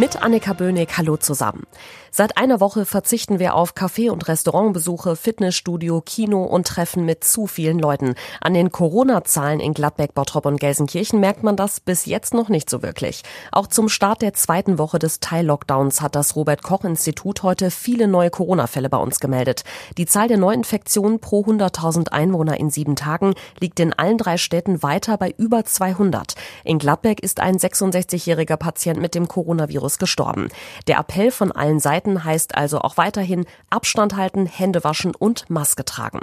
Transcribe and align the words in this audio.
Mit 0.00 0.22
Annika 0.22 0.54
Böhnig, 0.54 0.96
hallo 0.96 1.18
zusammen. 1.18 1.66
Seit 2.10 2.38
einer 2.38 2.58
Woche 2.58 2.86
verzichten 2.86 3.38
wir 3.38 3.54
auf 3.54 3.74
Café- 3.74 4.10
und 4.10 4.26
Restaurantbesuche, 4.28 5.14
Fitnessstudio, 5.14 6.00
Kino 6.00 6.42
und 6.42 6.66
Treffen 6.66 7.04
mit 7.04 7.22
zu 7.22 7.46
vielen 7.46 7.78
Leuten. 7.78 8.14
An 8.40 8.54
den 8.54 8.72
Corona-Zahlen 8.72 9.60
in 9.60 9.74
Gladbeck, 9.74 10.14
Bottrop 10.14 10.46
und 10.46 10.58
Gelsenkirchen 10.58 11.20
merkt 11.20 11.42
man 11.42 11.54
das 11.54 11.80
bis 11.80 12.06
jetzt 12.06 12.32
noch 12.32 12.48
nicht 12.48 12.70
so 12.70 12.82
wirklich. 12.82 13.22
Auch 13.52 13.66
zum 13.66 13.90
Start 13.90 14.22
der 14.22 14.32
zweiten 14.32 14.78
Woche 14.78 14.98
des 14.98 15.20
Teil-Lockdowns 15.20 16.00
hat 16.00 16.16
das 16.16 16.34
Robert-Koch-Institut 16.34 17.42
heute 17.42 17.70
viele 17.70 18.08
neue 18.08 18.30
Corona-Fälle 18.30 18.88
bei 18.88 18.98
uns 18.98 19.20
gemeldet. 19.20 19.64
Die 19.98 20.06
Zahl 20.06 20.28
der 20.28 20.38
Neuinfektionen 20.38 21.20
pro 21.20 21.44
100.000 21.44 22.08
Einwohner 22.08 22.58
in 22.58 22.70
sieben 22.70 22.96
Tagen 22.96 23.34
liegt 23.60 23.78
in 23.78 23.92
allen 23.92 24.16
drei 24.16 24.38
Städten 24.38 24.82
weiter 24.82 25.18
bei 25.18 25.34
über 25.36 25.66
200. 25.66 26.34
In 26.64 26.78
Gladbeck 26.78 27.20
ist 27.20 27.38
ein 27.38 27.58
66-jähriger 27.58 28.56
Patient 28.56 28.98
mit 28.98 29.14
dem 29.14 29.28
Coronavirus 29.28 29.89
gestorben. 29.98 30.48
Der 30.86 30.98
Appell 30.98 31.30
von 31.30 31.52
allen 31.52 31.78
Seiten 31.78 31.90
Seiten 31.90 32.24
heißt 32.24 32.54
also 32.54 32.80
auch 32.80 32.96
weiterhin 32.96 33.46
Abstand 33.68 34.16
halten, 34.16 34.46
Hände 34.46 34.84
waschen 34.84 35.14
und 35.14 35.50
Maske 35.50 35.84
tragen. 35.84 36.20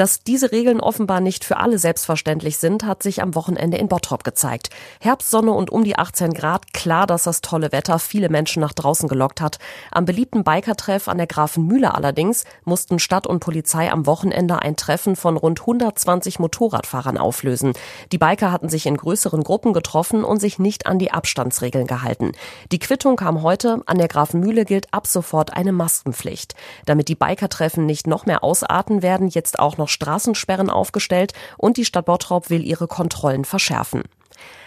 Dass 0.00 0.22
diese 0.22 0.50
Regeln 0.52 0.80
offenbar 0.80 1.20
nicht 1.20 1.44
für 1.44 1.58
alle 1.58 1.78
selbstverständlich 1.78 2.56
sind, 2.56 2.84
hat 2.84 3.02
sich 3.02 3.20
am 3.20 3.34
Wochenende 3.34 3.76
in 3.76 3.88
Bottrop 3.88 4.24
gezeigt. 4.24 4.70
Herbstsonne 5.00 5.50
und 5.50 5.68
um 5.68 5.84
die 5.84 5.98
18 5.98 6.32
Grad, 6.32 6.72
klar, 6.72 7.06
dass 7.06 7.24
das 7.24 7.42
tolle 7.42 7.70
Wetter 7.70 7.98
viele 7.98 8.30
Menschen 8.30 8.60
nach 8.60 8.72
draußen 8.72 9.10
gelockt 9.10 9.42
hat. 9.42 9.58
Am 9.90 10.06
beliebten 10.06 10.42
Bikertreff 10.42 11.06
an 11.08 11.18
der 11.18 11.26
Grafenmühle 11.26 11.94
allerdings 11.94 12.44
mussten 12.64 12.98
Stadt 12.98 13.26
und 13.26 13.40
Polizei 13.40 13.90
am 13.90 14.06
Wochenende 14.06 14.62
ein 14.62 14.76
Treffen 14.76 15.16
von 15.16 15.36
rund 15.36 15.60
120 15.60 16.38
Motorradfahrern 16.38 17.18
auflösen. 17.18 17.74
Die 18.10 18.18
Biker 18.18 18.52
hatten 18.52 18.70
sich 18.70 18.86
in 18.86 18.96
größeren 18.96 19.42
Gruppen 19.42 19.72
getroffen 19.72 20.24
und 20.24 20.40
sich 20.40 20.58
nicht 20.58 20.86
an 20.86 20.98
die 20.98 21.10
Abstandsregeln 21.10 21.86
gehalten. 21.86 22.32
Die 22.72 22.78
Quittung 22.90 23.14
kam 23.14 23.42
heute. 23.42 23.82
An 23.86 23.98
der 23.98 24.08
Grafenmühle 24.08 24.64
gilt 24.64 24.92
ab 24.92 25.06
sofort 25.06 25.54
eine 25.54 25.70
Maskenpflicht. 25.70 26.56
Damit 26.86 27.06
die 27.06 27.14
Bikertreffen 27.14 27.86
nicht 27.86 28.08
noch 28.08 28.26
mehr 28.26 28.42
ausarten, 28.42 29.00
werden 29.00 29.28
jetzt 29.28 29.60
auch 29.60 29.76
noch 29.76 29.86
Straßensperren 29.86 30.70
aufgestellt 30.70 31.32
und 31.56 31.76
die 31.76 31.84
Stadt 31.84 32.06
Bottrop 32.06 32.50
will 32.50 32.66
ihre 32.66 32.88
Kontrollen 32.88 33.44
verschärfen. 33.44 34.02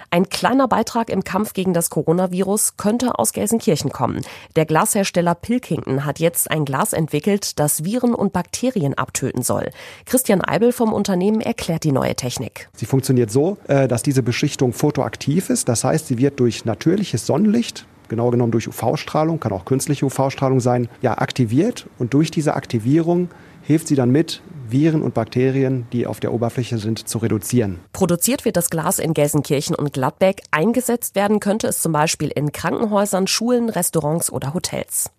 Ein 0.09 0.29
kleiner 0.29 0.69
Beitrag 0.69 1.09
im 1.09 1.25
Kampf 1.25 1.51
gegen 1.51 1.73
das 1.73 1.89
Coronavirus 1.89 2.77
könnte 2.77 3.19
aus 3.19 3.33
Gelsenkirchen 3.33 3.91
kommen. 3.91 4.21
Der 4.55 4.65
Glashersteller 4.65 5.35
Pilkington 5.35 6.05
hat 6.05 6.19
jetzt 6.19 6.49
ein 6.49 6.63
Glas 6.63 6.93
entwickelt, 6.93 7.59
das 7.59 7.83
Viren 7.83 8.15
und 8.15 8.31
Bakterien 8.31 8.93
abtöten 8.93 9.43
soll. 9.43 9.71
Christian 10.05 10.39
Eibel 10.39 10.71
vom 10.71 10.93
Unternehmen 10.93 11.41
erklärt 11.41 11.83
die 11.83 11.91
neue 11.91 12.15
Technik. 12.15 12.69
Sie 12.73 12.85
funktioniert 12.85 13.31
so, 13.31 13.57
äh, 13.67 13.89
dass 13.89 14.01
diese 14.01 14.23
Beschichtung 14.23 14.71
photoaktiv 14.71 15.49
ist. 15.49 15.67
Das 15.67 15.83
heißt, 15.83 16.07
sie 16.07 16.17
wird 16.17 16.39
durch 16.39 16.63
natürliches 16.63 17.25
Sonnenlicht 17.25 17.85
genau 18.13 18.29
genommen 18.29 18.51
durch 18.51 18.67
UV-Strahlung, 18.67 19.39
kann 19.39 19.51
auch 19.51 19.65
künstliche 19.65 20.05
UV-Strahlung 20.05 20.59
sein, 20.59 20.87
ja, 21.01 21.17
aktiviert. 21.17 21.87
Und 21.97 22.13
durch 22.13 22.29
diese 22.29 22.53
Aktivierung 22.53 23.29
hilft 23.63 23.87
sie 23.87 23.95
dann 23.95 24.11
mit, 24.11 24.41
Viren 24.69 25.01
und 25.01 25.13
Bakterien, 25.13 25.87
die 25.91 26.07
auf 26.07 26.19
der 26.19 26.33
Oberfläche 26.33 26.77
sind, 26.77 27.07
zu 27.07 27.17
reduzieren. 27.17 27.79
Produziert 27.91 28.45
wird 28.45 28.57
das 28.57 28.69
Glas 28.69 28.99
in 28.99 29.13
Gelsenkirchen 29.13 29.75
und 29.75 29.93
Gladbeck. 29.93 30.41
Eingesetzt 30.51 31.15
werden 31.15 31.39
könnte 31.39 31.67
es 31.67 31.79
zum 31.79 31.91
Beispiel 31.91 32.29
in 32.29 32.51
Krankenhäusern, 32.51 33.27
Schulen, 33.27 33.69
Restaurants 33.69 34.31
oder 34.31 34.53
Hotels. 34.53 35.11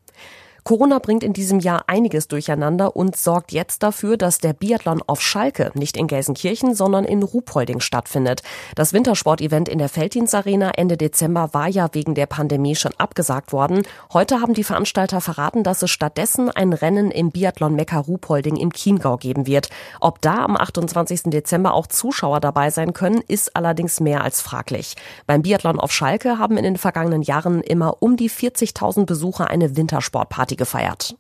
Corona 0.65 0.99
bringt 0.99 1.23
in 1.23 1.35
diesem 1.35 1.61
Jahr 1.61 1.85
einiges 1.89 2.27
durcheinander 2.27 2.97
und 2.97 3.17
sorgt 3.17 3.53
jetzt 3.53 3.83
dafür, 3.83 4.17
dass 4.17 4.39
der 4.39 4.55
Biathlon 4.55 5.03
auf 5.07 5.21
Schalke 5.21 5.71
nicht 5.75 5.95
in 5.95 6.07
Gelsenkirchen, 6.07 6.75
sondern 6.75 7.05
in 7.05 7.23
Ruhpolding 7.23 7.81
stattfindet. 7.81 8.43
Das 8.75 8.95
Wintersportevent 8.95 9.69
in 9.69 9.77
der 9.77 9.91
Felddienstarena 9.91 10.71
Ende 10.71 10.97
Dezember 10.97 11.51
war 11.53 11.69
ja 11.69 11.91
wegen 11.93 12.15
der 12.15 12.25
Pandemie 12.25 12.77
schon 12.77 12.95
abgesagt 12.97 13.53
worden. 13.53 13.83
Heute 14.15 14.41
haben 14.41 14.55
die 14.55 14.65
Veranstalter 14.65 15.21
verraten, 15.21 15.65
dass 15.65 15.83
es 15.83 15.91
stattdessen 15.91 16.49
ein 16.49 16.73
Rennen 16.73 17.11
im 17.11 17.31
Biathlon 17.31 17.75
Mekka 17.75 17.99
Ruhpolding 17.99 18.57
im 18.57 18.73
Chiemgau 18.73 19.19
geben 19.19 19.47
wird. 19.47 19.69
Ob 20.01 20.23
da 20.23 20.47
am 20.47 20.57
28. 20.57 21.25
Dezember 21.25 21.75
auch 21.75 21.89
Zuschauer 21.89 22.41
dabei 22.41 22.71
sein 22.71 22.95
können, 22.95 23.23
ist 23.29 23.55
allerdings 23.55 24.01
mehr 24.01 24.25
als 24.25 24.41
fraglich. 24.41 24.95
Beim 25.27 25.43
Biathlon 25.43 25.79
auf 25.79 25.93
Schalke 25.93 26.39
haben 26.39 26.57
in 26.57 26.65
den 26.65 26.79
vergangenen 26.79 27.21
Jahren 27.21 27.61
immer 27.61 28.03
um 28.03 28.17
die 28.17 28.31
40.000 28.31 29.05
Besucher 29.05 29.51
eine 29.51 29.77
Wintersportparty 29.77 30.54
Party 30.55 30.57
gefeiert. 30.57 31.17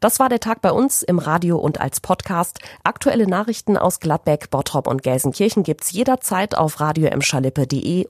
Das 0.00 0.20
war 0.20 0.28
der 0.28 0.40
Tag 0.40 0.62
bei 0.62 0.70
uns 0.70 1.02
im 1.02 1.18
Radio 1.18 1.58
und 1.58 1.80
als 1.80 2.00
Podcast. 2.00 2.60
Aktuelle 2.84 3.26
Nachrichten 3.26 3.76
aus 3.76 3.98
Gladbeck, 3.98 4.50
Bottrop 4.50 4.86
und 4.86 5.02
Gelsenkirchen 5.02 5.64
gibt's 5.64 5.90
jederzeit 5.90 6.56
auf 6.56 6.80
radio 6.80 7.08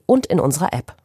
und 0.05 0.25
in 0.27 0.39
unserer 0.39 0.73
App. 0.73 0.97